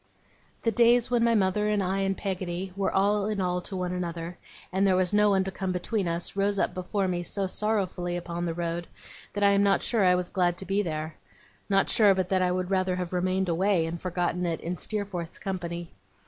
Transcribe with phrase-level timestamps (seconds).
[0.63, 3.93] The days when my mother and I and Peggotty were all in all to one
[3.93, 4.35] another,
[4.73, 8.19] and there was no one to come between us, rose up before me so sorrowfully
[8.19, 8.87] on the road,
[9.33, 11.17] that I am not sure I was glad to be there
[11.69, 15.37] not sure but that I would rather have remained away, and forgotten it in Steerforth's
[15.37, 15.91] company.